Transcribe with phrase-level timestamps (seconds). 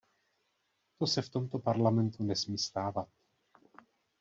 [0.97, 3.07] To se v tomto Parlamentu nesmí stávat.